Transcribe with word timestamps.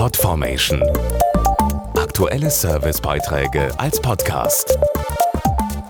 Podformation. 0.00 0.82
Aktuelle 1.94 2.48
Servicebeiträge 2.48 3.68
als 3.78 4.00
Podcast. 4.00 4.78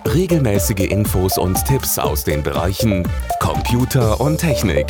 Regelmäßige 0.05 0.91
Infos 0.91 1.39
und 1.39 1.65
Tipps 1.65 1.97
aus 1.97 2.25
den 2.25 2.43
Bereichen 2.43 3.09
Computer 3.39 4.21
und 4.21 4.39
Technik. 4.39 4.89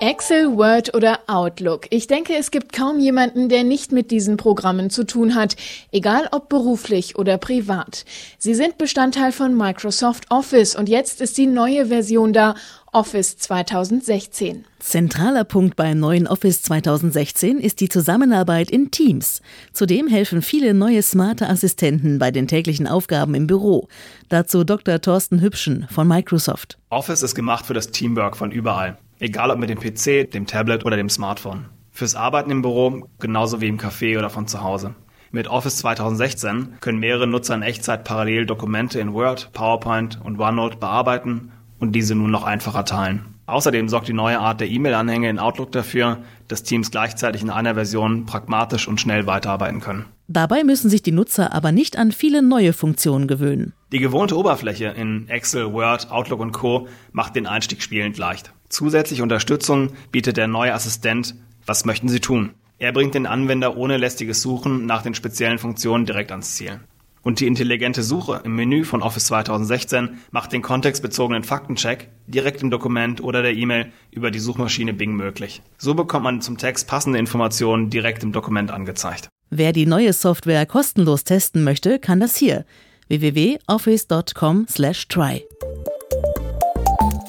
Excel, 0.00 0.54
Word 0.54 0.94
oder 0.94 1.20
Outlook. 1.28 1.86
Ich 1.88 2.08
denke, 2.08 2.34
es 2.36 2.50
gibt 2.50 2.74
kaum 2.74 2.98
jemanden, 2.98 3.48
der 3.48 3.64
nicht 3.64 3.90
mit 3.90 4.10
diesen 4.10 4.36
Programmen 4.36 4.90
zu 4.90 5.06
tun 5.06 5.34
hat, 5.34 5.56
egal 5.92 6.28
ob 6.32 6.50
beruflich 6.50 7.16
oder 7.16 7.38
privat. 7.38 8.04
Sie 8.36 8.54
sind 8.54 8.76
Bestandteil 8.76 9.32
von 9.32 9.56
Microsoft 9.56 10.24
Office 10.28 10.76
und 10.76 10.90
jetzt 10.90 11.22
ist 11.22 11.38
die 11.38 11.46
neue 11.46 11.86
Version 11.86 12.34
da, 12.34 12.54
Office 12.94 13.38
2016. 13.38 14.66
Zentraler 14.78 15.44
Punkt 15.44 15.76
beim 15.76 15.98
neuen 15.98 16.26
Office 16.26 16.60
2016 16.60 17.58
ist 17.58 17.80
die 17.80 17.88
Zusammenarbeit 17.88 18.70
in 18.70 18.90
Teams. 18.90 19.40
Zudem 19.72 20.08
helfen 20.08 20.42
viele 20.42 20.74
neue 20.74 21.00
smarte 21.00 21.48
Assistenten 21.48 22.18
bei 22.18 22.30
den 22.30 22.46
täglichen 22.46 22.86
Aufgaben 22.86 23.34
im 23.34 23.46
Büro. 23.46 23.88
Dazu 24.28 24.62
Dr. 24.62 25.00
Thorsten 25.00 25.40
Hübschen 25.40 25.86
von 25.90 26.06
Microsoft. 26.06 26.76
Office 26.90 27.22
ist 27.22 27.34
gemacht 27.34 27.64
für 27.64 27.72
das 27.72 27.92
Teamwork 27.92 28.36
von 28.36 28.50
überall. 28.50 28.98
Egal 29.20 29.50
ob 29.50 29.58
mit 29.58 29.70
dem 29.70 29.80
PC, 29.80 30.30
dem 30.30 30.46
Tablet 30.46 30.84
oder 30.84 30.98
dem 30.98 31.08
Smartphone. 31.08 31.64
Fürs 31.92 32.14
Arbeiten 32.14 32.50
im 32.50 32.60
Büro 32.60 33.08
genauso 33.18 33.62
wie 33.62 33.68
im 33.68 33.78
Café 33.78 34.18
oder 34.18 34.28
von 34.28 34.46
zu 34.46 34.62
Hause. 34.62 34.94
Mit 35.30 35.48
Office 35.48 35.78
2016 35.78 36.74
können 36.80 36.98
mehrere 36.98 37.26
Nutzer 37.26 37.54
in 37.54 37.62
Echtzeit 37.62 38.04
parallel 38.04 38.44
Dokumente 38.44 39.00
in 39.00 39.14
Word, 39.14 39.48
PowerPoint 39.54 40.20
und 40.22 40.38
OneNote 40.38 40.76
bearbeiten 40.76 41.52
und 41.82 41.92
diese 41.92 42.14
nun 42.14 42.30
noch 42.30 42.44
einfacher 42.44 42.84
teilen. 42.84 43.22
Außerdem 43.46 43.88
sorgt 43.88 44.06
die 44.06 44.12
neue 44.12 44.38
Art 44.38 44.60
der 44.60 44.70
E-Mail-Anhänge 44.70 45.28
in 45.28 45.40
Outlook 45.40 45.72
dafür, 45.72 46.18
dass 46.46 46.62
Teams 46.62 46.92
gleichzeitig 46.92 47.42
in 47.42 47.50
einer 47.50 47.74
Version 47.74 48.24
pragmatisch 48.24 48.86
und 48.86 49.00
schnell 49.00 49.26
weiterarbeiten 49.26 49.80
können. 49.80 50.04
Dabei 50.28 50.62
müssen 50.62 50.88
sich 50.88 51.02
die 51.02 51.10
Nutzer 51.10 51.52
aber 51.52 51.72
nicht 51.72 51.98
an 51.98 52.12
viele 52.12 52.40
neue 52.40 52.72
Funktionen 52.72 53.26
gewöhnen. 53.26 53.74
Die 53.90 53.98
gewohnte 53.98 54.38
Oberfläche 54.38 54.94
in 54.96 55.28
Excel, 55.28 55.72
Word, 55.72 56.10
Outlook 56.12 56.38
und 56.38 56.52
Co. 56.52 56.86
macht 57.10 57.34
den 57.34 57.48
Einstieg 57.48 57.82
spielend 57.82 58.16
leicht. 58.16 58.52
Zusätzliche 58.68 59.24
Unterstützung 59.24 59.90
bietet 60.12 60.36
der 60.36 60.46
neue 60.46 60.72
Assistent 60.72 61.34
Was 61.66 61.84
möchten 61.84 62.08
Sie 62.08 62.20
tun? 62.20 62.50
Er 62.78 62.92
bringt 62.92 63.14
den 63.14 63.26
Anwender 63.26 63.76
ohne 63.76 63.96
lästiges 63.96 64.40
Suchen 64.40 64.86
nach 64.86 65.02
den 65.02 65.14
speziellen 65.14 65.58
Funktionen 65.58 66.06
direkt 66.06 66.30
ans 66.30 66.54
Ziel. 66.54 66.80
Und 67.22 67.40
die 67.40 67.46
intelligente 67.46 68.02
Suche 68.02 68.40
im 68.44 68.56
Menü 68.56 68.84
von 68.84 69.02
Office 69.02 69.26
2016 69.26 70.18
macht 70.30 70.52
den 70.52 70.62
kontextbezogenen 70.62 71.44
Faktencheck 71.44 72.08
direkt 72.26 72.62
im 72.62 72.70
Dokument 72.70 73.22
oder 73.22 73.42
der 73.42 73.54
E-Mail 73.54 73.92
über 74.10 74.30
die 74.30 74.40
Suchmaschine 74.40 74.92
Bing 74.92 75.14
möglich. 75.14 75.62
So 75.78 75.94
bekommt 75.94 76.24
man 76.24 76.40
zum 76.40 76.58
Text 76.58 76.88
passende 76.88 77.18
Informationen 77.18 77.90
direkt 77.90 78.22
im 78.22 78.32
Dokument 78.32 78.70
angezeigt. 78.70 79.28
Wer 79.50 79.72
die 79.72 79.86
neue 79.86 80.12
Software 80.12 80.66
kostenlos 80.66 81.24
testen 81.24 81.62
möchte, 81.62 81.98
kann 81.98 82.20
das 82.20 82.36
hier 82.36 82.64
www.office.com/try. 83.08 85.44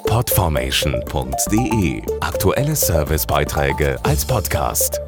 Podformation.de 0.08 2.02
Aktuelle 2.22 2.76
Servicebeiträge 2.76 3.98
als 4.04 4.26
Podcast. 4.26 5.02